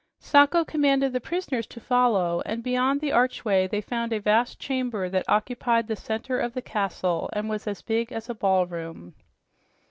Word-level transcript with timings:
Sacho 0.19 0.65
commanded 0.65 1.13
the 1.13 1.21
prisoners 1.21 1.67
to 1.67 1.79
follow, 1.79 2.41
and 2.43 2.63
beyond 2.63 2.99
the 3.01 3.11
archway 3.11 3.67
they 3.67 3.81
found 3.81 4.11
a 4.11 4.19
vast 4.19 4.57
chamber 4.57 5.07
that 5.07 5.29
occupied 5.29 5.87
the 5.87 5.95
center 5.95 6.39
of 6.39 6.53
the 6.55 6.59
castle 6.63 7.29
and 7.33 7.47
was 7.47 7.67
as 7.67 7.83
big 7.83 8.11
as 8.11 8.27
a 8.27 8.33
ballroom. 8.33 9.13